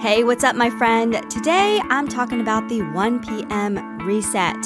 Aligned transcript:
Hey, 0.00 0.22
what's 0.22 0.44
up, 0.44 0.54
my 0.54 0.70
friend? 0.70 1.28
Today 1.28 1.80
I'm 1.90 2.06
talking 2.06 2.40
about 2.40 2.68
the 2.68 2.82
1 2.82 3.18
p.m. 3.20 3.98
reset, 4.06 4.56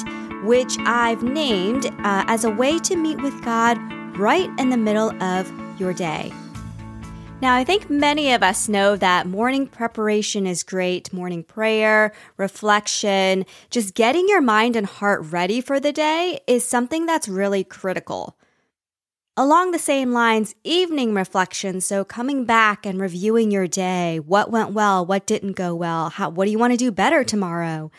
which 0.43 0.77
I've 0.81 1.23
named 1.23 1.87
uh, 1.87 2.23
as 2.27 2.43
a 2.43 2.51
way 2.51 2.77
to 2.77 2.95
meet 2.95 3.19
with 3.19 3.43
God 3.43 3.79
right 4.15 4.47
in 4.59 4.69
the 4.69 4.77
middle 4.77 5.09
of 5.23 5.51
your 5.79 5.91
day. 5.91 6.31
Now, 7.41 7.55
I 7.55 7.63
think 7.63 7.89
many 7.89 8.31
of 8.31 8.43
us 8.43 8.69
know 8.69 8.95
that 8.95 9.25
morning 9.25 9.65
preparation 9.65 10.45
is 10.45 10.61
great. 10.61 11.11
Morning 11.11 11.43
prayer, 11.43 12.13
reflection, 12.37 13.47
just 13.71 13.95
getting 13.95 14.29
your 14.29 14.39
mind 14.39 14.75
and 14.75 14.85
heart 14.85 15.23
ready 15.23 15.61
for 15.61 15.79
the 15.79 15.91
day 15.91 16.41
is 16.45 16.63
something 16.63 17.07
that's 17.07 17.27
really 17.27 17.63
critical. 17.63 18.37
Along 19.35 19.71
the 19.71 19.79
same 19.79 20.11
lines, 20.11 20.53
evening 20.63 21.15
reflection. 21.15 21.81
So 21.81 22.05
coming 22.05 22.45
back 22.45 22.85
and 22.85 23.01
reviewing 23.01 23.49
your 23.49 23.65
day. 23.65 24.19
What 24.19 24.51
went 24.51 24.73
well? 24.73 25.03
What 25.03 25.25
didn't 25.25 25.53
go 25.53 25.73
well? 25.73 26.09
How, 26.09 26.29
what 26.29 26.45
do 26.45 26.51
you 26.51 26.59
want 26.59 26.73
to 26.73 26.77
do 26.77 26.91
better 26.91 27.23
tomorrow? 27.23 27.89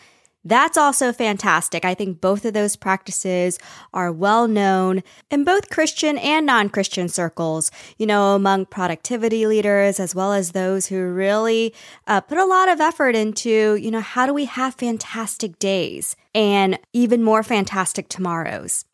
That's 0.45 0.77
also 0.77 1.11
fantastic. 1.11 1.83
I 1.83 1.93
think 1.93 2.21
both 2.21 2.45
of 2.45 2.53
those 2.53 2.77
practices 2.77 3.59
are 3.93 4.13
well 4.13 4.47
known 4.47 5.03
in 5.29 5.43
both 5.43 5.69
Christian 5.69 6.17
and 6.19 6.45
non 6.45 6.69
Christian 6.69 7.09
circles, 7.09 7.69
you 7.97 8.05
know, 8.05 8.33
among 8.33 8.67
productivity 8.67 9.45
leaders, 9.45 9.99
as 9.99 10.15
well 10.15 10.31
as 10.31 10.53
those 10.53 10.87
who 10.87 11.05
really 11.05 11.73
uh, 12.07 12.21
put 12.21 12.37
a 12.37 12.45
lot 12.45 12.69
of 12.69 12.79
effort 12.79 13.13
into, 13.13 13.75
you 13.75 13.91
know, 13.91 13.99
how 13.99 14.25
do 14.25 14.33
we 14.33 14.45
have 14.45 14.75
fantastic 14.75 15.59
days 15.59 16.15
and 16.33 16.79
even 16.93 17.21
more 17.21 17.43
fantastic 17.43 18.07
tomorrows? 18.07 18.85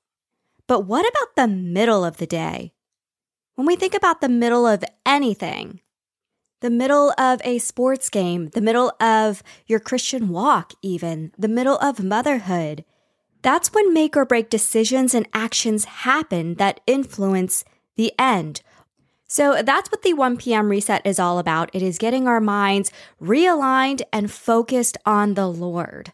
But 0.71 0.85
what 0.85 1.05
about 1.05 1.35
the 1.35 1.53
middle 1.53 2.05
of 2.05 2.15
the 2.15 2.25
day? 2.25 2.71
When 3.55 3.67
we 3.67 3.75
think 3.75 3.93
about 3.93 4.21
the 4.21 4.29
middle 4.29 4.65
of 4.65 4.85
anything, 5.05 5.81
the 6.61 6.69
middle 6.69 7.13
of 7.17 7.41
a 7.43 7.59
sports 7.59 8.09
game, 8.09 8.51
the 8.53 8.61
middle 8.61 8.93
of 9.01 9.43
your 9.67 9.81
Christian 9.81 10.29
walk, 10.29 10.71
even, 10.81 11.33
the 11.37 11.49
middle 11.49 11.77
of 11.79 12.01
motherhood, 12.01 12.85
that's 13.41 13.73
when 13.73 13.93
make 13.93 14.15
or 14.15 14.23
break 14.23 14.49
decisions 14.49 15.13
and 15.13 15.27
actions 15.33 15.83
happen 15.83 16.55
that 16.55 16.79
influence 16.87 17.65
the 17.97 18.13
end. 18.17 18.61
So 19.27 19.61
that's 19.63 19.91
what 19.91 20.03
the 20.03 20.13
1 20.13 20.37
p.m. 20.37 20.69
reset 20.69 21.05
is 21.05 21.19
all 21.19 21.37
about. 21.37 21.69
It 21.73 21.81
is 21.81 21.97
getting 21.97 22.29
our 22.29 22.39
minds 22.39 22.93
realigned 23.21 24.03
and 24.13 24.31
focused 24.31 24.97
on 25.05 25.33
the 25.33 25.47
Lord 25.47 26.13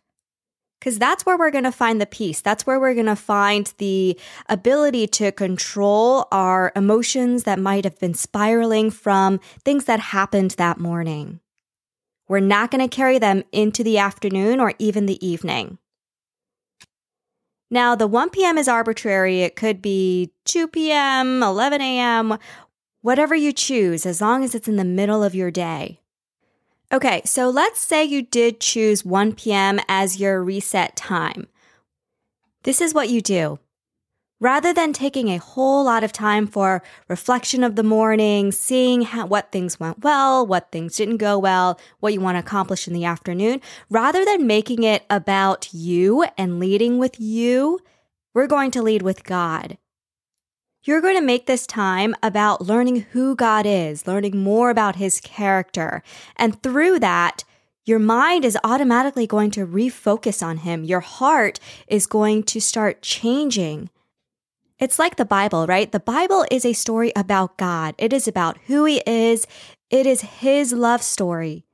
because 0.80 1.00
that's 1.00 1.25
where 1.25 1.38
we're 1.38 1.52
going 1.52 1.64
to 1.64 1.72
find 1.72 2.00
the 2.00 2.06
peace. 2.06 2.42
That's 2.42 2.66
where 2.66 2.80
we're 2.80 2.94
going 2.94 3.08
to 3.08 3.16
find 3.16 3.72
the 3.78 4.20
ability 4.47 5.08
to 5.08 5.31
control 5.31 6.28
our 6.31 6.72
emotions 6.75 7.44
that 7.44 7.59
might 7.59 7.84
have 7.84 8.00
been 8.00 8.14
spiraling 8.14 8.92
from 8.92 9.39
things 9.64 9.86
that 9.86 10.00
happened 10.00 10.52
that 10.52 10.80
morning. 10.80 11.39
We're 12.28 12.39
not 12.42 12.72
going 12.72 12.88
to 12.88 12.95
carry 12.95 13.19
them 13.19 13.44
into 13.52 13.84
the 13.84 13.97
afternoon 13.97 14.59
or 14.59 14.73
even 14.80 15.06
the 15.06 15.25
evening. 15.25 15.78
Now, 17.69 17.95
the 17.95 18.08
1 18.08 18.30
p.m. 18.30 18.58
is 18.58 18.67
arbitrary. 18.67 19.41
It 19.41 19.56
could 19.56 19.81
be 19.81 20.31
2 20.45 20.67
p.m., 20.67 21.44
11 21.44 21.81
a.m., 21.81 22.38
whatever 23.02 23.36
you 23.36 23.52
choose, 23.52 24.06
as 24.06 24.22
long 24.22 24.44
as 24.44 24.56
it's 24.56 24.67
in 24.67 24.78
the 24.78 24.86
middle 24.86 25.23
of 25.23 25.36
your 25.36 25.52
day. 25.52 26.00
Okay, 26.91 27.21
so 27.25 27.49
let's 27.49 27.81
say 27.81 28.05
you 28.05 28.21
did 28.21 28.61
choose 28.61 29.03
1 29.03 29.33
p.m. 29.33 29.81
as 29.89 30.21
your 30.21 30.41
reset 30.41 30.95
time. 30.95 31.47
This 32.63 32.79
is 32.79 32.94
what 32.94 33.09
you 33.09 33.19
do. 33.19 33.59
Rather 34.39 34.73
than 34.73 34.94
taking 34.94 35.27
a 35.27 35.38
whole 35.38 35.83
lot 35.83 36.03
of 36.03 36.13
time 36.13 36.47
for 36.47 36.81
reflection 37.09 37.63
of 37.63 37.75
the 37.75 37.83
morning, 37.83 38.53
seeing 38.53 39.02
how, 39.02 39.25
what 39.25 39.52
things 39.52 39.79
went 39.79 40.03
well, 40.03 40.45
what 40.45 40.71
things 40.71 40.95
didn't 40.95 41.17
go 41.17 41.38
well, 41.38 41.77
what 41.99 42.13
you 42.13 42.21
want 42.21 42.35
to 42.35 42.39
accomplish 42.39 42.88
in 42.88 42.94
the 42.94 43.03
afternoon, 43.03 43.59
rather 43.89 44.23
than 44.23 44.47
making 44.47 44.83
it 44.83 45.03
about 45.09 45.73
you 45.73 46.23
and 46.38 46.59
leading 46.59 47.00
with 47.00 47.19
you, 47.19 47.79
we're 48.33 48.47
going 48.47 48.72
to 48.72 48.81
lead 48.81 49.01
with 49.01 49.25
God. 49.25 49.78
You're 50.88 51.02
going 51.02 51.18
to 51.18 51.22
make 51.22 51.48
this 51.48 51.68
time 51.68 52.16
about 52.24 52.62
learning 52.62 53.08
who 53.12 53.36
God 53.36 53.66
is, 53.66 54.08
learning 54.08 54.38
more 54.38 54.70
about 54.70 54.96
his 54.96 55.20
character. 55.20 56.02
And 56.38 56.64
through 56.64 57.00
that, 57.00 57.44
your 57.86 58.00
mind 58.00 58.46
is 58.46 58.58
automatically 58.64 59.28
going 59.28 59.52
to 59.52 59.68
refocus 59.68 60.42
on 60.42 60.59
him. 60.59 60.86
Your 60.86 61.02
heart 61.02 61.59
is 61.90 62.08
going 62.08 62.44
to 62.44 62.62
start 62.62 63.02
changing. 63.02 63.90
It's 64.80 64.98
like 64.98 65.18
the 65.18 65.25
Bible, 65.25 65.68
right? 65.68 65.92
The 65.92 66.00
Bible 66.00 66.46
is 66.50 66.64
a 66.64 66.72
story 66.72 67.12
about 67.18 67.58
God. 67.58 67.94
It 67.98 68.14
is 68.14 68.25
about 68.25 68.58
who 68.68 68.86
he 68.86 69.04
is. 69.06 69.46
It 69.90 70.06
is 70.06 70.22
his 70.22 70.72
love 70.72 71.04
story. 71.04 71.66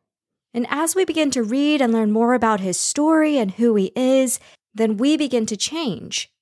And 0.56 0.66
as 0.72 0.95
we 0.95 1.06
begin 1.06 1.30
to 1.31 1.44
read 1.44 1.81
and 1.81 1.94
learn 1.94 2.12
more 2.12 2.34
about 2.34 2.62
his 2.62 2.80
story 2.80 3.38
and 3.38 3.51
who 3.51 3.75
he 3.75 3.91
is, 3.95 4.40
then 4.74 4.97
we 4.97 5.18
begin 5.18 5.45
to 5.45 5.56
change. 5.56 6.32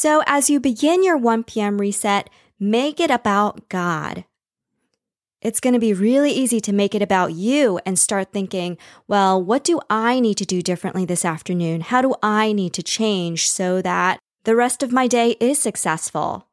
So 0.00 0.22
as 0.26 0.48
you 0.48 0.60
begin 0.60 1.02
your 1.02 1.16
1 1.16 1.42
p.m. 1.42 1.78
reset, 1.78 2.30
make 2.60 3.00
it 3.00 3.10
about 3.10 3.68
God. 3.68 4.24
It's 5.42 5.58
going 5.58 5.74
to 5.74 5.80
be 5.80 5.92
really 5.92 6.30
easy 6.30 6.60
to 6.60 6.72
make 6.72 6.94
it 6.94 7.02
about 7.02 7.32
you 7.32 7.80
and 7.84 7.98
start 7.98 8.32
thinking, 8.32 8.78
well, 9.08 9.42
what 9.42 9.64
do 9.64 9.80
I 9.90 10.20
need 10.20 10.36
to 10.36 10.46
do 10.46 10.62
differently 10.62 11.04
this 11.04 11.24
afternoon? 11.24 11.80
How 11.80 12.00
do 12.00 12.14
I 12.22 12.52
need 12.52 12.74
to 12.74 12.82
change 12.84 13.50
so 13.50 13.82
that 13.82 14.20
the 14.44 14.54
rest 14.54 14.84
of 14.84 14.92
my 14.92 15.08
day 15.08 15.34
is 15.40 15.58
successful? 15.58 16.46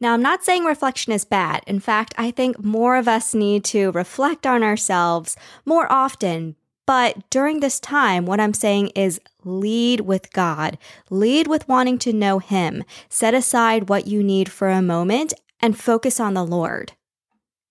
Now, 0.00 0.14
I'm 0.14 0.22
not 0.22 0.44
saying 0.44 0.62
reflection 0.62 1.12
is 1.12 1.24
bad. 1.24 1.64
In 1.66 1.80
fact, 1.80 2.14
I 2.16 2.30
think 2.30 2.62
more 2.62 2.94
of 2.94 3.08
us 3.08 3.34
need 3.34 3.64
to 3.64 3.90
reflect 3.90 4.46
on 4.46 4.62
ourselves 4.62 5.36
more 5.66 5.90
often, 5.90 6.54
but 6.90 7.30
during 7.30 7.60
this 7.60 7.78
time, 7.78 8.26
what 8.26 8.40
I'm 8.40 8.52
saying 8.52 8.88
is 8.96 9.20
lead 9.44 10.00
with 10.00 10.32
God. 10.32 10.76
Lead 11.08 11.46
with 11.46 11.68
wanting 11.68 12.00
to 12.00 12.12
know 12.12 12.40
Him. 12.40 12.82
Set 13.08 13.32
aside 13.32 13.88
what 13.88 14.08
you 14.08 14.24
need 14.24 14.50
for 14.50 14.68
a 14.70 14.82
moment 14.82 15.32
and 15.60 15.78
focus 15.78 16.18
on 16.18 16.34
the 16.34 16.44
Lord. 16.44 16.94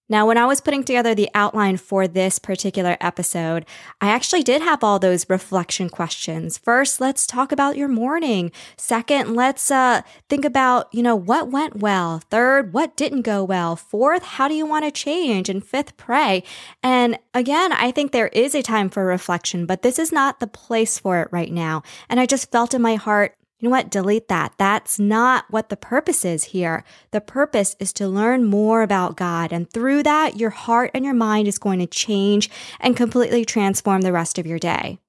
Now, 0.10 0.26
when 0.26 0.38
I 0.38 0.48
was 0.48 0.60
putting 0.60 0.84
together 0.84 1.14
the 1.14 1.30
outline 1.36 1.78
for 1.78 2.08
this 2.08 2.40
particular 2.40 2.98
episode, 3.00 3.66
I 4.02 4.10
actually 4.10 4.42
did 4.42 4.62
have 4.64 4.84
all 4.84 4.98
those 4.98 5.30
reflection 5.30 5.88
questions. 5.88 6.58
First, 6.58 7.00
let's 7.00 7.28
talk 7.28 7.52
about 7.52 7.78
your 7.78 7.88
morning. 7.88 8.52
Second, 8.76 9.36
let's 9.36 9.70
uh, 9.70 10.02
think 10.28 10.46
about, 10.46 10.92
you 10.92 11.04
know, 11.04 11.16
what 11.16 11.52
went 11.52 11.76
well. 11.76 12.24
Third, 12.32 12.74
what 12.74 12.98
didn't 12.98 13.22
go 13.22 13.44
well. 13.44 13.76
Fourth, 13.76 14.24
how 14.24 14.48
do 14.48 14.56
you 14.56 14.66
want 14.66 14.84
to 14.86 14.92
change? 14.92 15.48
And 15.48 15.64
fifth, 15.64 15.96
pray. 15.96 16.44
And 16.82 17.20
again, 17.36 17.72
I 17.72 17.92
think 17.92 18.12
there 18.12 18.30
is 18.30 18.56
a 18.56 18.64
time 18.64 18.90
for 18.90 19.06
reflection, 19.06 19.68
but 19.68 19.84
this 19.84 20.00
is 20.00 20.12
not 20.12 20.40
the 20.40 20.48
place 20.48 20.98
for 20.98 21.22
it 21.22 21.28
right 21.32 21.52
now. 21.52 21.84
And 22.10 22.20
I 22.20 22.26
just 22.26 22.52
felt 22.52 22.74
in 22.74 22.82
my 22.82 22.96
heart, 22.96 23.36
you 23.60 23.68
know 23.68 23.72
what? 23.72 23.90
Delete 23.90 24.30
that. 24.30 24.54
That's 24.58 25.00
not 25.00 25.46
what 25.50 25.68
the 25.68 25.76
purpose 25.76 26.24
is 26.24 26.46
here. 26.46 26.86
The 27.12 27.20
purpose 27.20 27.76
is 27.78 27.92
to 27.94 28.08
learn 28.08 28.46
more 28.46 28.82
about 28.82 29.18
God. 29.18 29.52
And 29.52 29.70
through 29.70 30.04
that, 30.04 30.38
your 30.38 30.50
heart 30.50 30.92
and 30.94 31.04
your 31.04 31.14
mind 31.14 31.48
is 31.48 31.58
going 31.58 31.80
to 31.80 31.86
change 31.86 32.50
and 32.80 32.96
completely 32.96 33.44
transform 33.44 34.02
the 34.02 34.14
rest 34.14 34.40
of 34.40 34.48
your 34.48 34.60
day. 34.60 35.00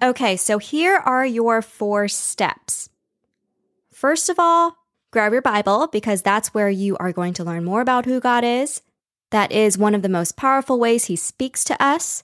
Okay, 0.00 0.36
so 0.36 0.58
here 0.58 0.98
are 0.98 1.26
your 1.26 1.60
four 1.60 2.06
steps. 2.06 2.88
First 3.92 4.28
of 4.28 4.38
all, 4.38 4.76
grab 5.10 5.32
your 5.32 5.42
Bible 5.42 5.88
because 5.88 6.22
that's 6.22 6.54
where 6.54 6.70
you 6.70 6.96
are 6.98 7.12
going 7.12 7.34
to 7.34 7.44
learn 7.44 7.64
more 7.64 7.80
about 7.80 8.04
who 8.04 8.20
God 8.20 8.44
is. 8.44 8.82
That 9.30 9.50
is 9.50 9.76
one 9.76 9.96
of 9.96 10.02
the 10.02 10.08
most 10.08 10.36
powerful 10.36 10.78
ways 10.78 11.06
He 11.06 11.16
speaks 11.16 11.64
to 11.64 11.82
us. 11.82 12.22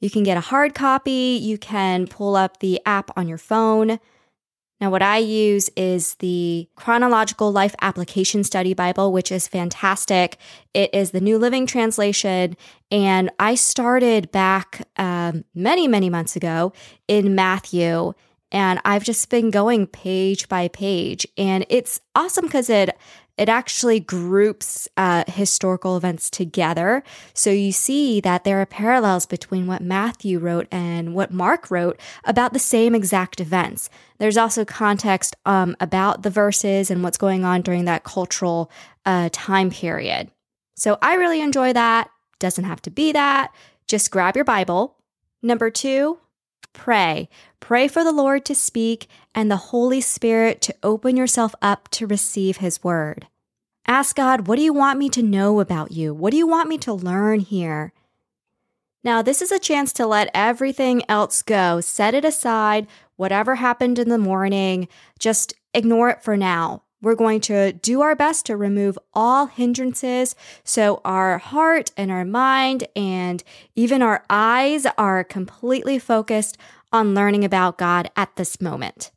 You 0.00 0.08
can 0.08 0.22
get 0.22 0.38
a 0.38 0.40
hard 0.40 0.74
copy, 0.74 1.38
you 1.38 1.58
can 1.58 2.06
pull 2.06 2.34
up 2.34 2.60
the 2.60 2.80
app 2.86 3.10
on 3.18 3.28
your 3.28 3.36
phone. 3.36 4.00
Now, 4.80 4.90
what 4.90 5.02
I 5.02 5.18
use 5.18 5.68
is 5.76 6.14
the 6.16 6.66
Chronological 6.74 7.52
Life 7.52 7.74
Application 7.82 8.44
Study 8.44 8.72
Bible, 8.72 9.12
which 9.12 9.30
is 9.30 9.46
fantastic. 9.46 10.38
It 10.72 10.94
is 10.94 11.10
the 11.10 11.20
New 11.20 11.36
Living 11.36 11.66
Translation. 11.66 12.56
And 12.90 13.30
I 13.38 13.56
started 13.56 14.32
back 14.32 14.88
um, 14.96 15.44
many, 15.54 15.86
many 15.86 16.08
months 16.08 16.34
ago 16.34 16.72
in 17.08 17.34
Matthew. 17.34 18.14
And 18.52 18.80
I've 18.84 19.04
just 19.04 19.28
been 19.28 19.50
going 19.50 19.86
page 19.86 20.48
by 20.48 20.68
page. 20.68 21.26
And 21.36 21.66
it's 21.68 22.00
awesome 22.14 22.46
because 22.46 22.70
it 22.70 22.96
it 23.40 23.48
actually 23.48 24.00
groups 24.00 24.86
uh, 24.98 25.24
historical 25.26 25.96
events 25.96 26.28
together. 26.28 27.02
So 27.32 27.48
you 27.48 27.72
see 27.72 28.20
that 28.20 28.44
there 28.44 28.60
are 28.60 28.66
parallels 28.66 29.24
between 29.24 29.66
what 29.66 29.80
Matthew 29.80 30.38
wrote 30.38 30.68
and 30.70 31.14
what 31.14 31.32
Mark 31.32 31.70
wrote 31.70 31.98
about 32.24 32.52
the 32.52 32.58
same 32.58 32.94
exact 32.94 33.40
events. 33.40 33.88
There's 34.18 34.36
also 34.36 34.66
context 34.66 35.36
um, 35.46 35.74
about 35.80 36.22
the 36.22 36.28
verses 36.28 36.90
and 36.90 37.02
what's 37.02 37.16
going 37.16 37.42
on 37.46 37.62
during 37.62 37.86
that 37.86 38.04
cultural 38.04 38.70
uh, 39.06 39.30
time 39.32 39.70
period. 39.70 40.30
So 40.76 40.98
I 41.00 41.14
really 41.14 41.40
enjoy 41.40 41.72
that. 41.72 42.10
Doesn't 42.40 42.64
have 42.64 42.82
to 42.82 42.90
be 42.90 43.12
that. 43.12 43.54
Just 43.88 44.10
grab 44.10 44.36
your 44.36 44.44
Bible. 44.44 44.98
Number 45.42 45.70
two, 45.70 46.18
pray. 46.72 47.28
Pray 47.60 47.88
for 47.88 48.04
the 48.04 48.12
Lord 48.12 48.44
to 48.46 48.54
speak 48.54 49.08
and 49.34 49.50
the 49.50 49.56
Holy 49.56 50.00
Spirit 50.00 50.60
to 50.62 50.74
open 50.82 51.16
yourself 51.16 51.54
up 51.60 51.88
to 51.90 52.06
receive 52.06 52.58
His 52.58 52.82
word. 52.82 53.26
Ask 53.86 54.16
God, 54.16 54.46
what 54.46 54.56
do 54.56 54.62
you 54.62 54.72
want 54.72 54.98
me 54.98 55.08
to 55.10 55.22
know 55.22 55.60
about 55.60 55.92
you? 55.92 56.14
What 56.14 56.30
do 56.30 56.36
you 56.36 56.46
want 56.46 56.68
me 56.68 56.78
to 56.78 56.92
learn 56.92 57.40
here? 57.40 57.92
Now, 59.02 59.22
this 59.22 59.40
is 59.40 59.50
a 59.50 59.58
chance 59.58 59.92
to 59.94 60.06
let 60.06 60.30
everything 60.34 61.02
else 61.08 61.42
go, 61.42 61.80
set 61.80 62.14
it 62.14 62.24
aside, 62.24 62.86
whatever 63.16 63.54
happened 63.56 63.98
in 63.98 64.10
the 64.10 64.18
morning, 64.18 64.88
just 65.18 65.54
ignore 65.72 66.10
it 66.10 66.22
for 66.22 66.36
now. 66.36 66.82
We're 67.02 67.14
going 67.14 67.40
to 67.42 67.72
do 67.72 68.02
our 68.02 68.14
best 68.14 68.46
to 68.46 68.56
remove 68.56 68.98
all 69.14 69.46
hindrances 69.46 70.34
so 70.64 71.00
our 71.04 71.38
heart 71.38 71.92
and 71.96 72.10
our 72.10 72.24
mind 72.24 72.86
and 72.94 73.42
even 73.74 74.02
our 74.02 74.24
eyes 74.28 74.86
are 74.98 75.24
completely 75.24 75.98
focused 75.98 76.58
on 76.92 77.14
learning 77.14 77.44
about 77.44 77.78
God 77.78 78.10
at 78.16 78.36
this 78.36 78.60
moment. 78.60 79.10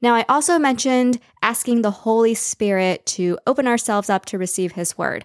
Now, 0.00 0.14
I 0.14 0.24
also 0.28 0.58
mentioned 0.58 1.18
asking 1.42 1.82
the 1.82 1.90
Holy 1.90 2.34
Spirit 2.34 3.04
to 3.06 3.38
open 3.46 3.66
ourselves 3.66 4.08
up 4.08 4.24
to 4.26 4.38
receive 4.38 4.72
His 4.72 4.96
Word. 4.96 5.24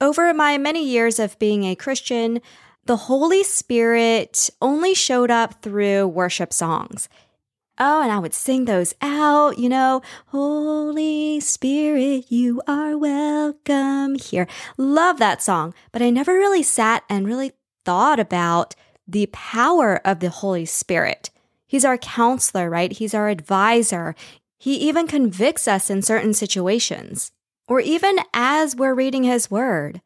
Over 0.00 0.34
my 0.34 0.58
many 0.58 0.86
years 0.86 1.18
of 1.18 1.38
being 1.38 1.64
a 1.64 1.74
Christian, 1.74 2.40
the 2.84 2.96
Holy 2.96 3.42
Spirit 3.42 4.50
only 4.60 4.92
showed 4.92 5.30
up 5.30 5.62
through 5.62 6.08
worship 6.08 6.52
songs. 6.52 7.08
Oh, 7.76 8.02
and 8.02 8.12
I 8.12 8.20
would 8.20 8.34
sing 8.34 8.66
those 8.66 8.94
out, 9.00 9.58
you 9.58 9.68
know, 9.68 10.00
Holy 10.26 11.40
Spirit, 11.40 12.30
you 12.30 12.62
are 12.68 12.96
welcome 12.96 14.14
here. 14.14 14.46
Love 14.78 15.18
that 15.18 15.42
song, 15.42 15.74
but 15.90 16.00
I 16.00 16.10
never 16.10 16.34
really 16.34 16.62
sat 16.62 17.02
and 17.10 17.26
really 17.26 17.50
thought 17.84 18.20
about 18.20 18.76
the 19.08 19.26
power 19.32 20.00
of 20.04 20.20
the 20.20 20.30
Holy 20.30 20.64
Spirit. 20.64 21.30
He's 21.66 21.84
our 21.84 21.98
counselor, 21.98 22.70
right? 22.70 22.92
He's 22.92 23.12
our 23.12 23.28
advisor. 23.28 24.14
He 24.56 24.76
even 24.76 25.08
convicts 25.08 25.66
us 25.66 25.90
in 25.90 26.00
certain 26.02 26.32
situations, 26.32 27.32
or 27.66 27.80
even 27.80 28.20
as 28.32 28.76
we're 28.76 28.94
reading 28.94 29.24
his 29.24 29.50
word. 29.50 30.00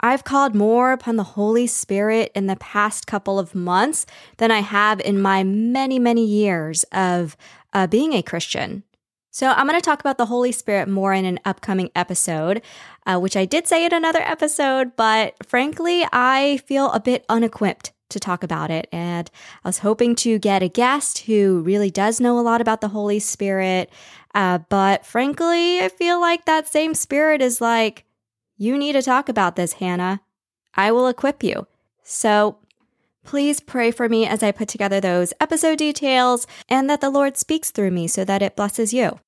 I've 0.00 0.24
called 0.24 0.54
more 0.54 0.92
upon 0.92 1.16
the 1.16 1.24
Holy 1.24 1.66
Spirit 1.66 2.30
in 2.34 2.46
the 2.46 2.56
past 2.56 3.06
couple 3.06 3.38
of 3.38 3.54
months 3.54 4.06
than 4.36 4.50
I 4.50 4.60
have 4.60 5.00
in 5.00 5.20
my 5.20 5.42
many, 5.42 5.98
many 5.98 6.24
years 6.24 6.84
of 6.92 7.36
uh, 7.72 7.86
being 7.86 8.12
a 8.12 8.22
Christian. 8.22 8.84
So, 9.30 9.48
I'm 9.48 9.66
going 9.68 9.78
to 9.78 9.84
talk 9.84 10.00
about 10.00 10.18
the 10.18 10.26
Holy 10.26 10.52
Spirit 10.52 10.88
more 10.88 11.12
in 11.12 11.24
an 11.24 11.38
upcoming 11.44 11.90
episode, 11.94 12.62
uh, 13.06 13.18
which 13.18 13.36
I 13.36 13.44
did 13.44 13.66
say 13.66 13.84
in 13.84 13.92
another 13.92 14.22
episode, 14.22 14.96
but 14.96 15.34
frankly, 15.46 16.04
I 16.12 16.60
feel 16.66 16.90
a 16.90 17.00
bit 17.00 17.24
unequipped 17.28 17.92
to 18.10 18.18
talk 18.18 18.42
about 18.42 18.70
it. 18.70 18.88
And 18.90 19.30
I 19.64 19.68
was 19.68 19.78
hoping 19.78 20.14
to 20.16 20.38
get 20.38 20.62
a 20.62 20.68
guest 20.68 21.20
who 21.20 21.60
really 21.60 21.90
does 21.90 22.20
know 22.20 22.38
a 22.38 22.42
lot 22.42 22.60
about 22.60 22.80
the 22.80 22.88
Holy 22.88 23.18
Spirit. 23.18 23.90
Uh, 24.34 24.58
but 24.68 25.04
frankly, 25.04 25.80
I 25.80 25.88
feel 25.88 26.20
like 26.20 26.44
that 26.46 26.68
same 26.68 26.94
spirit 26.94 27.42
is 27.42 27.60
like, 27.60 28.04
you 28.58 28.76
need 28.76 28.92
to 28.92 29.02
talk 29.02 29.28
about 29.28 29.56
this, 29.56 29.74
Hannah. 29.74 30.20
I 30.74 30.92
will 30.92 31.06
equip 31.06 31.42
you. 31.42 31.66
So 32.02 32.58
please 33.24 33.60
pray 33.60 33.90
for 33.90 34.08
me 34.08 34.26
as 34.26 34.42
I 34.42 34.52
put 34.52 34.68
together 34.68 35.00
those 35.00 35.32
episode 35.40 35.78
details 35.78 36.46
and 36.68 36.90
that 36.90 37.00
the 37.00 37.10
Lord 37.10 37.36
speaks 37.36 37.70
through 37.70 37.92
me 37.92 38.08
so 38.08 38.24
that 38.24 38.42
it 38.42 38.56
blesses 38.56 38.92
you. 38.92 39.20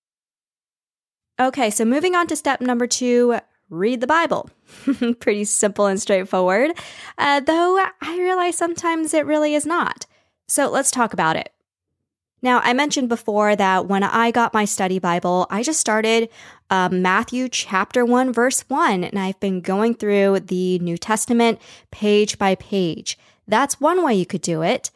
Okay, 1.39 1.71
so 1.71 1.85
moving 1.85 2.15
on 2.15 2.27
to 2.27 2.37
step 2.37 2.61
number 2.61 2.87
two 2.87 3.39
read 3.71 4.01
the 4.01 4.07
Bible. 4.07 4.51
Pretty 5.21 5.45
simple 5.45 5.87
and 5.87 6.01
straightforward, 6.01 6.73
uh, 7.17 7.41
though 7.41 7.79
I 8.03 8.19
realize 8.19 8.57
sometimes 8.57 9.15
it 9.15 9.27
really 9.27 9.55
is 9.55 9.65
not. 9.65 10.07
So 10.49 10.69
let's 10.69 10.91
talk 10.91 11.13
about 11.13 11.37
it. 11.37 11.53
Now, 12.43 12.61
I 12.65 12.73
mentioned 12.73 13.09
before 13.09 13.55
that 13.55 13.87
when 13.87 14.03
I 14.03 14.31
got 14.31 14.55
my 14.55 14.65
study 14.65 14.99
Bible, 14.99 15.47
I 15.51 15.63
just 15.63 15.81
started 15.81 16.31
uh, 16.71 16.89
Matthew 16.91 17.49
chapter 17.49 18.05
1, 18.05 18.33
verse 18.33 18.65
1, 18.69 19.05
and 19.05 19.19
I've 19.19 19.39
been 19.41 19.61
going 19.61 19.95
through 19.95 20.41
the 20.41 20.79
New 20.79 20.97
Testament 20.97 21.61
page 21.91 22.39
by 22.39 22.55
page. 22.55 23.19
That's 23.47 23.81
one 23.81 24.03
way 24.03 24.15
you 24.15 24.25
could 24.25 24.43
do 24.43 24.63
it. 24.63 24.91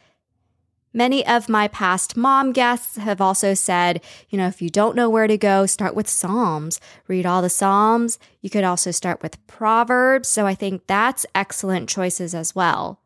Many 0.96 1.26
of 1.26 1.48
my 1.48 1.66
past 1.66 2.16
mom 2.16 2.52
guests 2.52 2.96
have 2.96 3.20
also 3.20 3.52
said, 3.52 4.00
you 4.30 4.38
know, 4.38 4.46
if 4.46 4.62
you 4.62 4.70
don't 4.70 4.94
know 4.94 5.10
where 5.10 5.26
to 5.26 5.36
go, 5.36 5.66
start 5.66 5.96
with 5.96 6.08
Psalms. 6.08 6.80
Read 7.08 7.26
all 7.26 7.42
the 7.42 7.50
Psalms. 7.50 8.16
You 8.40 8.48
could 8.48 8.62
also 8.62 8.92
start 8.92 9.20
with 9.20 9.44
Proverbs. 9.48 10.28
So 10.28 10.46
I 10.46 10.54
think 10.54 10.86
that's 10.86 11.26
excellent 11.34 11.88
choices 11.88 12.32
as 12.32 12.54
well. 12.54 13.00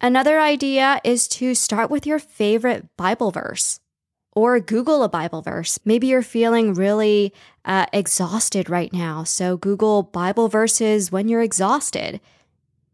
Another 0.00 0.40
idea 0.40 1.00
is 1.04 1.28
to 1.28 1.54
start 1.54 1.90
with 1.90 2.06
your 2.06 2.18
favorite 2.18 2.88
Bible 2.96 3.30
verse 3.30 3.80
or 4.32 4.58
Google 4.58 5.02
a 5.02 5.08
Bible 5.08 5.42
verse. 5.42 5.78
Maybe 5.84 6.06
you're 6.06 6.22
feeling 6.22 6.72
really 6.72 7.34
uh, 7.64 7.86
exhausted 7.92 8.70
right 8.70 8.92
now. 8.92 9.24
So 9.24 9.58
Google 9.58 10.02
Bible 10.02 10.48
verses 10.48 11.12
when 11.12 11.28
you're 11.28 11.42
exhausted. 11.42 12.20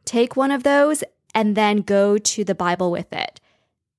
Take 0.05 0.35
one 0.35 0.51
of 0.51 0.65
those 0.65 1.05
and 1.33 1.57
then 1.57 1.79
go 1.83 2.19
to 2.19 2.43
the 2.43 2.55
Bible 2.55 2.91
with 2.91 3.13
it. 3.13 3.41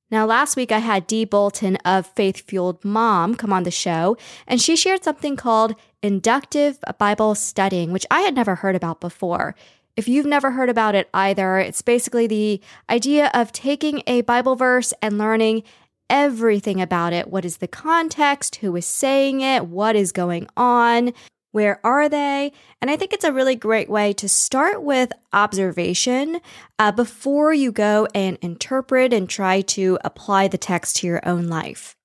Now, 0.09 0.25
last 0.25 0.55
week 0.55 0.71
I 0.71 0.79
had 0.79 1.05
De 1.05 1.25
Bolton 1.25 1.75
of 1.77 2.07
Faith 2.07 2.47
Fueled 2.47 2.83
Mom 2.83 3.35
come 3.35 3.51
on 3.51 3.63
the 3.63 3.71
show, 3.71 4.15
and 4.47 4.61
she 4.61 4.77
shared 4.77 5.03
something 5.03 5.35
called 5.35 5.75
inductive 6.01 6.79
Bible 6.97 7.35
studying, 7.35 7.91
which 7.91 8.05
I 8.09 8.21
had 8.21 8.33
never 8.33 8.55
heard 8.55 8.75
about 8.75 9.01
before. 9.01 9.53
If 9.97 10.07
you've 10.07 10.27
never 10.27 10.51
heard 10.51 10.69
about 10.69 10.93
it 10.93 11.09
either, 11.11 11.57
it's 11.57 11.81
basically 11.81 12.27
the 12.27 12.61
idea 12.87 13.31
of 13.33 13.51
taking 13.51 14.03
a 14.05 14.21
Bible 14.21 14.55
verse 14.55 14.93
and 15.01 15.17
learning 15.17 15.63
everything 16.07 16.79
about 16.79 17.13
it. 17.13 17.29
What 17.29 17.43
is 17.43 17.57
the 17.57 17.67
context? 17.67 18.57
Who 18.57 18.75
is 18.75 18.85
saying 18.85 19.41
it? 19.41 19.65
What 19.65 19.95
is 19.95 20.11
going 20.11 20.47
on? 20.55 21.13
Where 21.51 21.79
are 21.83 22.07
they? 22.07 22.51
And 22.79 22.91
I 22.91 22.95
think 22.95 23.11
it's 23.11 23.23
a 23.23 23.33
really 23.33 23.55
great 23.55 23.89
way 23.89 24.13
to 24.13 24.29
start 24.29 24.83
with 24.83 25.11
observation 25.33 26.41
uh, 26.77 26.91
before 26.91 27.51
you 27.51 27.71
go 27.71 28.07
and 28.13 28.37
interpret 28.43 29.11
and 29.11 29.27
try 29.27 29.61
to 29.61 29.97
apply 30.05 30.47
the 30.47 30.59
text 30.59 30.97
to 30.97 31.07
your 31.07 31.27
own 31.27 31.47
life. 31.47 31.95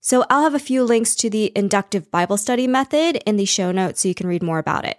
So 0.00 0.24
I'll 0.28 0.42
have 0.42 0.54
a 0.56 0.58
few 0.58 0.82
links 0.82 1.14
to 1.16 1.30
the 1.30 1.52
inductive 1.54 2.10
Bible 2.10 2.36
study 2.36 2.66
method 2.66 3.22
in 3.24 3.36
the 3.36 3.44
show 3.44 3.70
notes 3.70 4.00
so 4.00 4.08
you 4.08 4.14
can 4.16 4.26
read 4.26 4.42
more 4.42 4.58
about 4.58 4.84
it. 4.84 4.98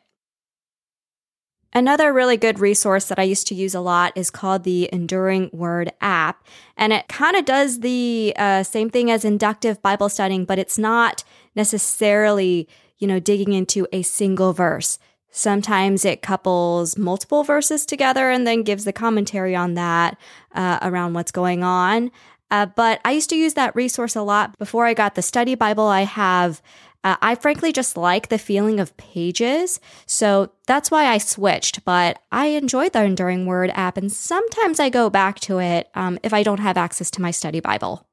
Another 1.75 2.13
really 2.13 2.37
good 2.37 2.59
resource 2.59 3.05
that 3.05 3.17
I 3.17 3.23
used 3.23 3.47
to 3.47 3.55
use 3.55 3.73
a 3.73 3.79
lot 3.79 4.13
is 4.15 4.29
called 4.29 4.63
the 4.63 4.89
Enduring 4.93 5.49
Word 5.51 5.91
app. 6.01 6.45
And 6.77 6.93
it 6.93 7.07
kind 7.07 7.35
of 7.35 7.45
does 7.45 7.79
the 7.79 8.33
uh, 8.37 8.61
same 8.61 8.91
thing 8.91 9.09
as 9.09 9.25
inductive 9.25 9.81
Bible 9.81 10.09
studying, 10.09 10.45
but 10.45 10.59
it's 10.59 10.77
not 10.77 11.23
necessarily, 11.55 12.69
you 12.99 13.07
know, 13.07 13.19
digging 13.19 13.53
into 13.53 13.87
a 13.91 14.03
single 14.03 14.53
verse. 14.53 14.99
Sometimes 15.31 16.05
it 16.05 16.21
couples 16.21 16.95
multiple 16.95 17.43
verses 17.43 17.87
together 17.87 18.29
and 18.29 18.45
then 18.45 18.61
gives 18.61 18.83
the 18.83 18.93
commentary 18.93 19.55
on 19.55 19.73
that 19.73 20.15
uh, 20.53 20.77
around 20.83 21.13
what's 21.13 21.31
going 21.31 21.63
on. 21.63 22.11
Uh, 22.51 22.67
but 22.67 23.01
I 23.03 23.13
used 23.13 23.31
to 23.31 23.35
use 23.35 23.55
that 23.55 23.75
resource 23.75 24.15
a 24.15 24.21
lot 24.21 24.55
before 24.59 24.85
I 24.85 24.93
got 24.93 25.15
the 25.15 25.23
study 25.23 25.55
Bible. 25.55 25.87
I 25.87 26.01
have 26.01 26.61
uh, 27.03 27.17
I 27.21 27.35
frankly 27.35 27.73
just 27.73 27.97
like 27.97 28.29
the 28.29 28.37
feeling 28.37 28.79
of 28.79 28.95
pages, 28.97 29.79
so 30.05 30.51
that's 30.67 30.89
why 30.89 31.07
I 31.07 31.17
switched. 31.17 31.83
But 31.83 32.19
I 32.31 32.47
enjoy 32.47 32.89
the 32.89 33.03
Enduring 33.03 33.45
Word 33.45 33.71
app, 33.73 33.97
and 33.97 34.11
sometimes 34.11 34.79
I 34.79 34.89
go 34.89 35.09
back 35.09 35.39
to 35.41 35.59
it 35.59 35.89
um, 35.95 36.17
if 36.23 36.33
I 36.33 36.43
don't 36.43 36.59
have 36.59 36.77
access 36.77 37.11
to 37.11 37.21
my 37.21 37.31
study 37.31 37.59
Bible. 37.59 38.07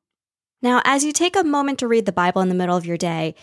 Now, 0.63 0.83
as 0.85 1.05
you 1.05 1.13
take 1.13 1.37
a 1.37 1.45
moment 1.45 1.79
to 1.79 1.89
read 1.89 2.05
the 2.05 2.13
Bible 2.13 2.43
in 2.43 2.49
the 2.49 2.55
middle 2.55 2.77
of 2.77 2.85
your 2.85 2.99
day, 2.99 3.35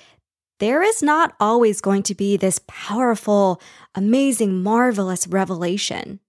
there 0.60 0.82
is 0.82 1.01
not 1.01 1.36
always 1.39 1.82
going 1.82 2.04
to 2.04 2.16
be 2.16 2.36
this 2.36 2.60
powerful, 2.68 3.62
amazing, 3.96 4.62
marvelous 4.62 5.27
revelation. 5.27 6.20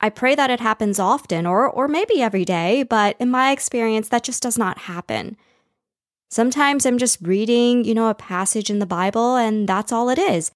I 0.00 0.10
pray 0.10 0.34
that 0.36 0.50
it 0.50 0.60
happens 0.60 1.00
often 1.00 1.44
or, 1.44 1.68
or 1.68 1.88
maybe 1.88 2.22
every 2.22 2.44
day, 2.44 2.84
but 2.84 3.16
in 3.18 3.30
my 3.30 3.50
experience, 3.50 4.08
that 4.08 4.22
just 4.22 4.42
does 4.42 4.56
not 4.56 4.78
happen. 4.78 5.36
Sometimes 6.30 6.84
I'm 6.84 6.98
just 6.98 7.18
reading, 7.22 7.84
you 7.84 7.94
know, 7.94 8.08
a 8.08 8.14
passage 8.14 8.68
in 8.70 8.78
the 8.78 8.86
Bible 8.86 9.36
and 9.36 9.68
that's 9.68 9.92
all 9.92 10.10
it 10.10 10.18
is. 10.18 10.50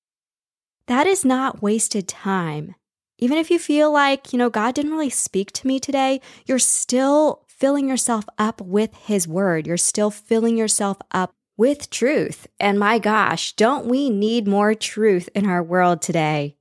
That 0.86 1.06
is 1.06 1.24
not 1.24 1.62
wasted 1.62 2.08
time. 2.08 2.74
Even 3.18 3.38
if 3.38 3.50
you 3.50 3.58
feel 3.58 3.92
like, 3.92 4.32
you 4.32 4.38
know, 4.38 4.50
God 4.50 4.74
didn't 4.74 4.90
really 4.90 5.08
speak 5.08 5.52
to 5.52 5.66
me 5.66 5.78
today, 5.78 6.20
you're 6.44 6.58
still 6.58 7.44
filling 7.46 7.88
yourself 7.88 8.24
up 8.36 8.60
with 8.60 8.94
His 8.94 9.28
Word. 9.28 9.66
You're 9.66 9.76
still 9.76 10.10
filling 10.10 10.56
yourself 10.56 10.98
up 11.12 11.30
with 11.56 11.88
truth. 11.90 12.48
And 12.58 12.78
my 12.78 12.98
gosh, 12.98 13.52
don't 13.52 13.86
we 13.86 14.10
need 14.10 14.48
more 14.48 14.74
truth 14.74 15.28
in 15.34 15.46
our 15.46 15.62
world 15.62 16.02
today? 16.02 16.56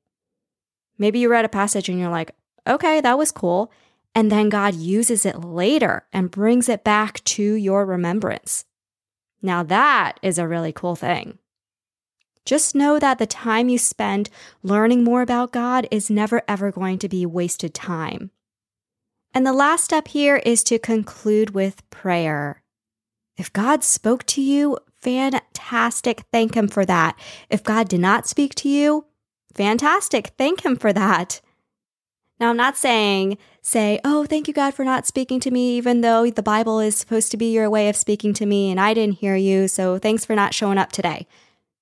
Maybe 0.98 1.20
you 1.20 1.30
read 1.30 1.46
a 1.46 1.50
passage 1.50 1.90
and 1.90 2.00
you're 2.00 2.10
like, 2.10 2.32
okay, 2.68 3.02
that 3.02 3.18
was 3.18 3.32
cool. 3.32 3.72
And 4.14 4.32
then 4.32 4.50
God 4.50 4.76
uses 4.76 5.26
it 5.26 5.44
later 5.44 6.06
and 6.14 6.30
brings 6.30 6.70
it 6.70 6.84
back 6.84 7.24
to 7.24 7.42
your 7.56 7.86
remembrance. 7.86 8.66
Now, 9.42 9.64
that 9.64 10.20
is 10.22 10.38
a 10.38 10.48
really 10.48 10.72
cool 10.72 10.96
thing. 10.96 11.40
Just 12.46 12.76
know 12.76 13.00
that 13.00 13.20
the 13.20 13.28
time 13.28 13.70
you 13.70 13.78
spend 13.78 14.30
learning 14.64 15.04
more 15.04 15.22
about 15.22 15.52
God 15.52 15.88
is 15.92 16.10
never 16.10 16.42
ever 16.48 16.72
going 16.72 16.98
to 17.00 17.10
be 17.10 17.26
wasted 17.26 17.74
time. 17.74 18.32
And 19.34 19.46
the 19.46 19.54
last 19.54 19.86
step 19.86 20.10
here 20.10 20.38
is 20.38 20.64
to 20.66 20.80
conclude 20.80 21.52
with 21.52 21.88
prayer. 21.90 22.64
If 23.38 23.54
God 23.54 23.84
spoke 23.84 24.26
to 24.28 24.42
you, 24.42 24.78
fantastic. 25.02 26.24
Thank 26.32 26.56
Him 26.56 26.68
for 26.68 26.86
that. 26.86 27.18
If 27.50 27.64
God 27.64 27.88
did 27.88 28.02
not 28.02 28.28
speak 28.28 28.56
to 28.56 28.70
you, 28.70 29.06
fantastic. 29.54 30.34
Thank 30.38 30.66
Him 30.66 30.76
for 30.76 30.92
that. 30.94 31.42
Now, 32.42 32.50
I'm 32.50 32.58
not 32.58 32.76
saying, 32.76 33.38
say, 33.62 34.00
oh, 34.04 34.26
thank 34.26 34.48
you, 34.48 34.54
God, 34.56 34.74
for 34.74 34.84
not 34.84 35.06
speaking 35.06 35.40
to 35.42 35.52
me, 35.52 35.78
even 35.78 36.02
though 36.02 36.28
the 36.32 36.42
Bible 36.42 36.80
is 36.80 36.96
supposed 36.98 37.30
to 37.30 37.38
be 37.38 37.54
your 37.54 37.70
way 37.70 37.88
of 37.88 37.96
speaking 37.96 38.34
to 38.34 38.48
me 38.48 38.72
and 38.72 38.80
I 38.80 38.96
didn't 38.96 39.20
hear 39.20 39.36
you, 39.36 39.68
so 39.68 40.00
thanks 40.00 40.26
for 40.26 40.36
not 40.36 40.56
showing 40.56 40.80
up 40.80 40.92
today. 40.92 41.28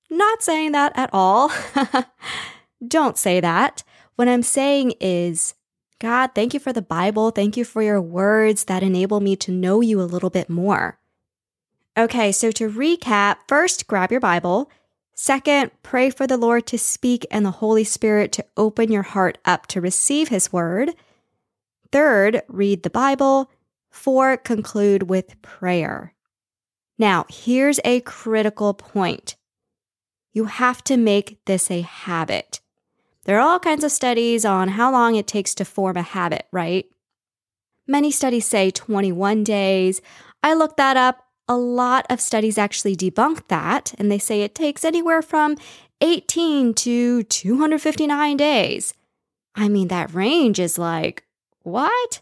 Not 0.09 0.43
saying 0.43 0.73
that 0.73 0.91
at 0.97 1.09
all. 1.13 1.49
Don't 2.85 3.17
say 3.17 3.39
that. 3.39 3.83
What 4.17 4.27
I'm 4.27 4.43
saying 4.43 4.95
is, 4.99 5.53
God, 5.97 6.31
thank 6.35 6.53
you 6.53 6.59
for 6.59 6.73
the 6.73 6.81
Bible. 6.81 7.31
Thank 7.31 7.55
you 7.55 7.63
for 7.63 7.81
your 7.81 8.01
words 8.01 8.65
that 8.65 8.83
enable 8.83 9.21
me 9.21 9.37
to 9.37 9.53
know 9.53 9.79
you 9.79 10.01
a 10.01 10.03
little 10.03 10.29
bit 10.29 10.49
more. 10.49 10.99
Okay, 11.97 12.33
so 12.33 12.51
to 12.51 12.69
recap, 12.69 13.37
first, 13.47 13.87
grab 13.87 14.11
your 14.11 14.19
Bible. 14.19 14.69
Second, 15.21 15.71
pray 15.83 16.09
for 16.09 16.25
the 16.27 16.37
Lord 16.37 16.65
to 16.67 16.77
speak 16.77 17.27
and 17.29 17.45
the 17.45 17.51
Holy 17.59 17.83
Spirit 17.83 18.31
to 18.31 18.45
open 18.55 18.89
your 18.89 19.03
heart 19.03 19.37
up 19.43 19.67
to 19.67 19.81
receive 19.81 20.29
His 20.29 20.53
word. 20.53 20.91
Third, 21.91 22.41
read 22.47 22.83
the 22.83 22.89
Bible. 22.89 23.51
Four, 23.89 24.37
conclude 24.37 25.09
with 25.09 25.41
prayer. 25.41 26.13
Now, 26.97 27.25
here's 27.27 27.81
a 27.83 27.99
critical 27.99 28.73
point. 28.73 29.35
You 30.31 30.45
have 30.45 30.85
to 30.85 30.95
make 30.95 31.43
this 31.43 31.69
a 31.69 31.81
habit. 31.81 32.61
There 33.25 33.37
are 33.37 33.45
all 33.45 33.59
kinds 33.59 33.83
of 33.83 33.91
studies 33.91 34.45
on 34.45 34.69
how 34.69 34.89
long 34.89 35.17
it 35.17 35.27
takes 35.27 35.53
to 35.55 35.65
form 35.65 35.97
a 35.97 36.01
habit, 36.01 36.47
right? 36.53 36.85
Many 37.85 38.11
studies 38.11 38.45
say 38.45 38.71
21 38.71 39.43
days. 39.43 40.01
I 40.41 40.53
looked 40.53 40.77
that 40.77 40.95
up. 40.95 41.25
A 41.49 41.57
lot 41.57 42.05
of 42.09 42.21
studies 42.21 42.57
actually 42.57 42.95
debunk 42.95 43.47
that, 43.49 43.93
and 43.97 44.09
they 44.09 44.19
say 44.19 44.41
it 44.41 44.55
takes 44.55 44.85
anywhere 44.85 45.21
from 45.21 45.57
18 45.99 46.73
to 46.75 47.23
259 47.23 48.37
days. 48.37 48.93
I 49.55 49.67
mean, 49.67 49.89
that 49.89 50.13
range 50.13 50.59
is 50.59 50.77
like, 50.77 51.25
what? 51.63 52.21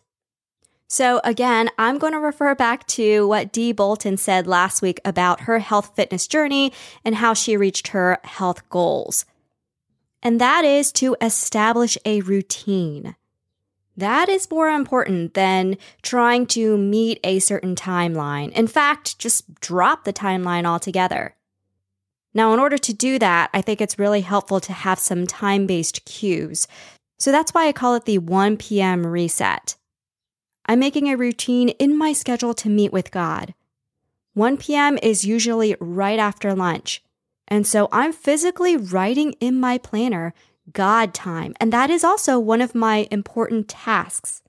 So, 0.87 1.21
again, 1.23 1.69
I'm 1.77 1.99
going 1.99 2.13
to 2.13 2.19
refer 2.19 2.55
back 2.55 2.87
to 2.87 3.27
what 3.27 3.51
De 3.51 3.73
Bolton 3.73 4.17
said 4.17 4.47
last 4.47 4.81
week 4.81 4.99
about 5.05 5.41
her 5.41 5.59
health 5.59 5.95
fitness 5.95 6.25
journey 6.25 6.71
and 7.05 7.15
how 7.15 7.35
she 7.35 7.55
reached 7.55 7.89
her 7.89 8.19
health 8.23 8.67
goals 8.69 9.25
and 10.27 10.41
that 10.41 10.65
is 10.65 10.91
to 10.91 11.15
establish 11.21 11.97
a 12.03 12.21
routine. 12.21 13.15
That 13.97 14.29
is 14.29 14.51
more 14.51 14.69
important 14.69 15.33
than 15.33 15.77
trying 16.03 16.45
to 16.47 16.77
meet 16.77 17.19
a 17.23 17.39
certain 17.39 17.75
timeline. 17.75 18.51
In 18.51 18.67
fact, 18.67 19.17
just 19.17 19.59
drop 19.59 20.03
the 20.03 20.13
timeline 20.13 20.65
altogether. 20.65 21.35
Now, 22.31 22.53
in 22.53 22.59
order 22.59 22.77
to 22.77 22.93
do 22.93 23.17
that, 23.17 23.49
I 23.55 23.61
think 23.61 23.81
it's 23.81 23.97
really 23.97 24.21
helpful 24.21 24.59
to 24.59 24.71
have 24.71 24.99
some 24.99 25.25
time 25.25 25.65
based 25.65 26.05
cues. 26.05 26.67
So 27.17 27.31
that's 27.31 27.55
why 27.55 27.67
I 27.67 27.71
call 27.71 27.95
it 27.95 28.05
the 28.05 28.19
1 28.19 28.57
p.m. 28.57 29.07
reset. 29.07 29.75
I'm 30.67 30.77
making 30.77 31.07
a 31.07 31.17
routine 31.17 31.69
in 31.69 31.97
my 31.97 32.13
schedule 32.13 32.53
to 32.53 32.69
meet 32.69 32.93
with 32.93 33.09
God. 33.09 33.55
1 34.35 34.57
p.m. 34.57 34.99
is 35.01 35.25
usually 35.25 35.75
right 35.79 36.19
after 36.19 36.53
lunch. 36.53 37.01
And 37.47 37.65
so 37.65 37.89
I'm 37.91 38.13
physically 38.13 38.77
writing 38.77 39.31
in 39.39 39.59
my 39.59 39.79
planner 39.79 40.35
God 40.73 41.13
time. 41.13 41.53
And 41.59 41.71
that 41.73 41.89
is 41.89 42.03
also 42.03 42.39
one 42.39 42.61
of 42.61 42.75
my 42.75 43.07
important 43.11 43.67
tasks. 43.67 44.41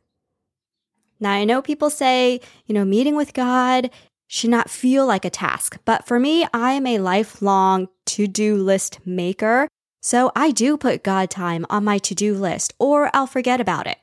Now, 1.20 1.32
I 1.32 1.44
know 1.44 1.62
people 1.62 1.90
say, 1.90 2.40
you 2.66 2.74
know, 2.74 2.84
meeting 2.84 3.16
with 3.16 3.34
God 3.34 3.90
should 4.28 4.50
not 4.50 4.70
feel 4.70 5.06
like 5.06 5.24
a 5.24 5.30
task. 5.30 5.78
But 5.84 6.06
for 6.06 6.20
me, 6.20 6.46
I 6.52 6.72
am 6.72 6.86
a 6.86 6.98
lifelong 6.98 7.88
to 8.06 8.26
do 8.26 8.56
list 8.56 9.00
maker. 9.04 9.68
So 10.00 10.30
I 10.36 10.50
do 10.50 10.76
put 10.76 11.02
God 11.02 11.30
time 11.30 11.66
on 11.70 11.84
my 11.84 11.98
to 11.98 12.14
do 12.14 12.34
list 12.34 12.74
or 12.78 13.10
I'll 13.14 13.26
forget 13.26 13.60
about 13.60 13.86
it. 13.86 13.98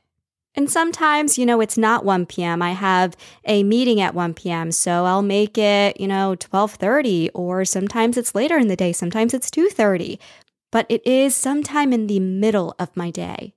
And 0.55 0.71
sometimes, 0.71 1.37
you 1.37 1.45
know, 1.45 1.59
it's 1.59 1.77
not 1.77 2.05
1 2.05 2.25
p.m. 2.27 2.61
I 2.61 2.71
have 2.71 3.15
a 3.43 3.63
meeting 3.63 3.99
at 3.99 4.15
1 4.15 4.33
p.m. 4.33 4.71
So 4.71 5.05
I'll 5.05 5.21
make 5.21 5.57
it, 5.57 5.99
you 5.99 6.07
know, 6.07 6.35
12:30 6.37 7.29
or 7.33 7.65
sometimes 7.65 8.17
it's 8.17 8.33
later 8.33 8.57
in 8.57 8.69
the 8.69 8.75
day, 8.77 8.93
sometimes 8.93 9.33
it's 9.33 9.49
2:30. 9.49 10.17
But 10.75 10.87
it 10.89 11.07
is 11.07 11.33
sometime 11.37 11.93
in 11.93 12.07
the 12.07 12.19
middle 12.19 12.75
of 12.77 12.97
my 12.97 13.09
day. 13.09 13.53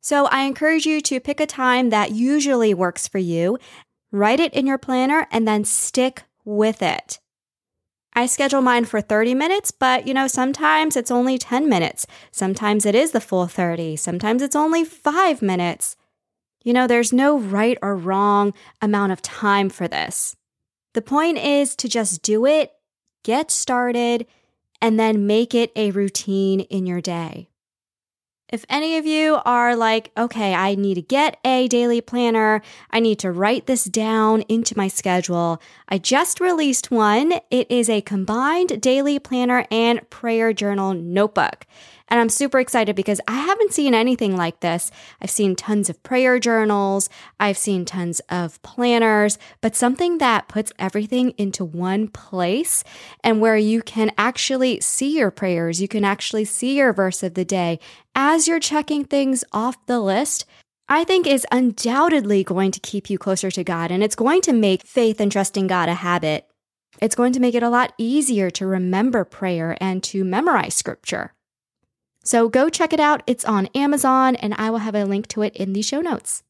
So 0.00 0.26
I 0.26 0.42
encourage 0.42 0.86
you 0.86 1.00
to 1.00 1.18
pick 1.18 1.40
a 1.40 1.46
time 1.46 1.90
that 1.90 2.12
usually 2.12 2.72
works 2.72 3.08
for 3.08 3.18
you, 3.18 3.58
write 4.12 4.38
it 4.38 4.54
in 4.54 4.64
your 4.64 4.78
planner 4.78 5.26
and 5.32 5.48
then 5.48 5.64
stick 5.64 6.22
with 6.44 6.80
it. 6.80 7.18
I 8.12 8.26
schedule 8.26 8.60
mine 8.60 8.84
for 8.84 9.00
30 9.00 9.34
minutes, 9.34 9.72
but 9.72 10.06
you 10.06 10.14
know, 10.14 10.28
sometimes 10.28 10.96
it's 10.96 11.10
only 11.10 11.38
10 11.38 11.68
minutes. 11.68 12.06
Sometimes 12.30 12.86
it 12.86 12.94
is 12.94 13.10
the 13.10 13.20
full 13.20 13.48
30. 13.48 13.96
Sometimes 13.96 14.40
it's 14.40 14.54
only 14.54 14.84
5 14.84 15.42
minutes. 15.42 15.96
You 16.62 16.72
know, 16.72 16.86
there's 16.86 17.12
no 17.12 17.36
right 17.36 17.78
or 17.82 17.96
wrong 17.96 18.54
amount 18.80 19.10
of 19.10 19.20
time 19.22 19.70
for 19.70 19.88
this. 19.88 20.36
The 20.92 21.02
point 21.02 21.36
is 21.36 21.74
to 21.74 21.88
just 21.88 22.22
do 22.22 22.46
it, 22.46 22.70
get 23.24 23.50
started, 23.50 24.28
and 24.84 25.00
then 25.00 25.26
make 25.26 25.54
it 25.54 25.72
a 25.76 25.90
routine 25.92 26.60
in 26.60 26.84
your 26.84 27.00
day. 27.00 27.48
If 28.50 28.66
any 28.68 28.98
of 28.98 29.06
you 29.06 29.38
are 29.46 29.74
like, 29.74 30.10
okay, 30.14 30.52
I 30.54 30.74
need 30.74 30.96
to 30.96 31.02
get 31.02 31.38
a 31.42 31.68
daily 31.68 32.02
planner, 32.02 32.60
I 32.90 33.00
need 33.00 33.18
to 33.20 33.32
write 33.32 33.64
this 33.64 33.84
down 33.84 34.42
into 34.42 34.76
my 34.76 34.88
schedule, 34.88 35.62
I 35.88 35.96
just 35.96 36.38
released 36.38 36.90
one. 36.90 37.32
It 37.50 37.70
is 37.70 37.88
a 37.88 38.02
combined 38.02 38.82
daily 38.82 39.18
planner 39.18 39.66
and 39.70 40.08
prayer 40.10 40.52
journal 40.52 40.92
notebook. 40.92 41.64
And 42.08 42.20
I'm 42.20 42.28
super 42.28 42.60
excited 42.60 42.94
because 42.96 43.20
I 43.26 43.32
haven't 43.32 43.72
seen 43.72 43.94
anything 43.94 44.36
like 44.36 44.60
this. 44.60 44.90
I've 45.20 45.30
seen 45.30 45.56
tons 45.56 45.88
of 45.88 46.02
prayer 46.02 46.38
journals, 46.38 47.08
I've 47.40 47.56
seen 47.56 47.84
tons 47.84 48.20
of 48.28 48.60
planners, 48.62 49.38
but 49.60 49.74
something 49.74 50.18
that 50.18 50.48
puts 50.48 50.72
everything 50.78 51.30
into 51.38 51.64
one 51.64 52.08
place 52.08 52.84
and 53.22 53.40
where 53.40 53.56
you 53.56 53.82
can 53.82 54.12
actually 54.18 54.80
see 54.80 55.18
your 55.18 55.30
prayers, 55.30 55.80
you 55.80 55.88
can 55.88 56.04
actually 56.04 56.44
see 56.44 56.76
your 56.76 56.92
verse 56.92 57.22
of 57.22 57.34
the 57.34 57.44
day 57.44 57.80
as 58.14 58.46
you're 58.46 58.60
checking 58.60 59.04
things 59.04 59.42
off 59.52 59.84
the 59.86 60.00
list. 60.00 60.44
I 60.88 61.04
think 61.04 61.26
is 61.26 61.46
undoubtedly 61.50 62.44
going 62.44 62.70
to 62.72 62.80
keep 62.80 63.08
you 63.08 63.16
closer 63.16 63.50
to 63.50 63.64
God 63.64 63.90
and 63.90 64.02
it's 64.02 64.14
going 64.14 64.42
to 64.42 64.52
make 64.52 64.86
faith 64.86 65.20
and 65.20 65.32
trusting 65.32 65.66
God 65.66 65.88
a 65.88 65.94
habit. 65.94 66.46
It's 67.00 67.16
going 67.16 67.32
to 67.32 67.40
make 67.40 67.54
it 67.54 67.62
a 67.62 67.70
lot 67.70 67.92
easier 67.98 68.50
to 68.50 68.66
remember 68.66 69.24
prayer 69.24 69.76
and 69.80 70.02
to 70.04 70.24
memorize 70.24 70.74
scripture. 70.74 71.33
So 72.24 72.48
go 72.48 72.68
check 72.68 72.92
it 72.92 73.00
out. 73.00 73.22
It's 73.26 73.44
on 73.44 73.66
Amazon, 73.74 74.34
and 74.36 74.54
I 74.54 74.70
will 74.70 74.78
have 74.78 74.94
a 74.94 75.04
link 75.04 75.28
to 75.28 75.42
it 75.42 75.54
in 75.54 75.74
the 75.74 75.82
show 75.82 76.00
notes. 76.00 76.42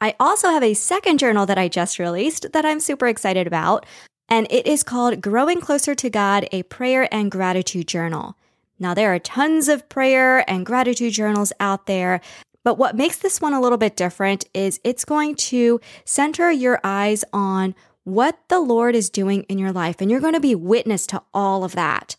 I 0.00 0.16
also 0.18 0.50
have 0.50 0.62
a 0.62 0.74
second 0.74 1.18
journal 1.18 1.46
that 1.46 1.58
I 1.58 1.68
just 1.68 1.98
released 1.98 2.52
that 2.52 2.64
I'm 2.64 2.80
super 2.80 3.06
excited 3.06 3.46
about, 3.46 3.86
and 4.28 4.46
it 4.50 4.66
is 4.66 4.82
called 4.82 5.20
Growing 5.20 5.60
Closer 5.60 5.94
to 5.94 6.10
God, 6.10 6.48
a 6.52 6.64
prayer 6.64 7.12
and 7.12 7.30
gratitude 7.30 7.86
journal. 7.86 8.36
Now, 8.78 8.94
there 8.94 9.14
are 9.14 9.18
tons 9.18 9.68
of 9.68 9.88
prayer 9.88 10.48
and 10.50 10.64
gratitude 10.66 11.12
journals 11.12 11.52
out 11.60 11.86
there, 11.86 12.20
but 12.64 12.78
what 12.78 12.96
makes 12.96 13.18
this 13.18 13.40
one 13.40 13.52
a 13.52 13.60
little 13.60 13.78
bit 13.78 13.94
different 13.96 14.46
is 14.54 14.80
it's 14.82 15.04
going 15.04 15.34
to 15.36 15.80
center 16.04 16.50
your 16.50 16.80
eyes 16.82 17.24
on 17.32 17.74
what 18.04 18.38
the 18.48 18.60
Lord 18.60 18.96
is 18.96 19.10
doing 19.10 19.42
in 19.44 19.58
your 19.58 19.72
life, 19.72 20.00
and 20.00 20.10
you're 20.10 20.20
going 20.20 20.34
to 20.34 20.40
be 20.40 20.54
witness 20.54 21.06
to 21.08 21.22
all 21.34 21.62
of 21.62 21.72
that. 21.72 22.16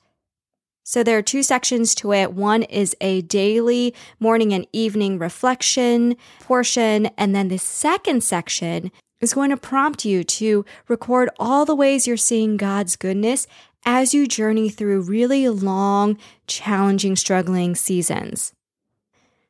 So 0.92 1.04
there 1.04 1.18
are 1.18 1.22
two 1.22 1.42
sections 1.42 1.96
to 1.96 2.12
it. 2.12 2.34
One 2.34 2.64
is 2.64 2.98
a 3.00 3.22
daily 3.22 3.96
morning 4.20 4.54
and 4.54 4.68
evening 4.74 5.20
reflection 5.20 6.18
portion. 6.42 7.06
And 7.18 7.34
then 7.34 7.48
the 7.48 7.60
second 7.60 8.26
section 8.26 8.92
is 9.22 9.34
going 9.34 9.52
to 9.52 9.56
prompt 9.56 10.04
you 10.04 10.26
to 10.26 10.66
record 10.90 11.30
all 11.40 11.64
the 11.64 11.74
ways 11.76 12.08
you're 12.08 12.18
seeing 12.18 12.58
God's 12.58 12.98
goodness 12.98 13.48
as 13.86 14.14
you 14.14 14.28
journey 14.28 14.68
through 14.68 15.04
really 15.04 15.48
long, 15.48 16.18
challenging, 16.46 17.16
struggling 17.16 17.74
seasons. 17.74 18.52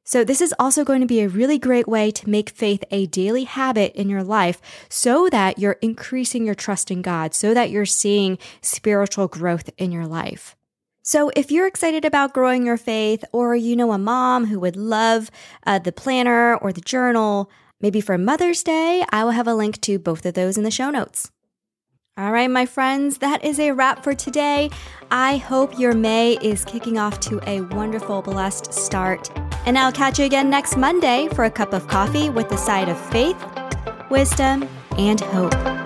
So, 0.03 0.23
this 0.23 0.41
is 0.41 0.53
also 0.59 0.83
going 0.83 1.01
to 1.01 1.07
be 1.07 1.21
a 1.21 1.27
really 1.29 1.57
great 1.57 1.87
way 1.87 2.11
to 2.11 2.29
make 2.29 2.51
faith 2.51 2.83
a 2.91 3.07
daily 3.07 3.45
habit 3.45 3.93
in 3.95 4.09
your 4.09 4.23
life 4.23 4.61
so 4.89 5.27
that 5.29 5.57
you're 5.57 5.79
increasing 5.81 6.45
your 6.45 6.53
trust 6.53 6.91
in 6.91 7.01
God, 7.01 7.33
so 7.33 7.55
that 7.55 7.71
you're 7.71 7.87
seeing 7.87 8.37
spiritual 8.61 9.27
growth 9.27 9.71
in 9.79 9.91
your 9.91 10.05
life. 10.05 10.55
So, 11.03 11.31
if 11.35 11.49
you're 11.49 11.65
excited 11.65 12.05
about 12.05 12.33
growing 12.33 12.63
your 12.63 12.77
faith, 12.77 13.23
or 13.33 13.55
you 13.55 13.75
know 13.75 13.91
a 13.91 13.97
mom 13.97 14.45
who 14.45 14.59
would 14.59 14.75
love 14.75 15.31
uh, 15.65 15.79
the 15.79 15.91
planner 15.91 16.55
or 16.57 16.71
the 16.71 16.81
journal, 16.81 17.49
maybe 17.81 18.01
for 18.01 18.17
Mother's 18.19 18.61
Day, 18.61 19.03
I 19.09 19.23
will 19.23 19.31
have 19.31 19.47
a 19.47 19.55
link 19.55 19.81
to 19.81 19.97
both 19.97 20.25
of 20.27 20.35
those 20.35 20.57
in 20.57 20.63
the 20.63 20.69
show 20.69 20.91
notes. 20.91 21.31
All 22.17 22.31
right, 22.31 22.51
my 22.51 22.67
friends, 22.67 23.17
that 23.17 23.43
is 23.43 23.59
a 23.59 23.71
wrap 23.71 24.03
for 24.03 24.13
today. 24.13 24.69
I 25.09 25.37
hope 25.37 25.79
your 25.79 25.93
May 25.95 26.33
is 26.33 26.63
kicking 26.65 26.99
off 26.99 27.19
to 27.21 27.39
a 27.49 27.61
wonderful, 27.61 28.21
blessed 28.21 28.71
start. 28.71 29.31
And 29.65 29.79
I'll 29.79 29.91
catch 29.91 30.19
you 30.19 30.25
again 30.25 30.49
next 30.49 30.77
Monday 30.77 31.29
for 31.33 31.45
a 31.45 31.51
cup 31.51 31.73
of 31.73 31.87
coffee 31.87 32.29
with 32.29 32.51
a 32.51 32.57
side 32.57 32.89
of 32.89 32.99
faith, 33.09 33.37
wisdom, 34.11 34.69
and 34.97 35.19
hope. 35.19 35.80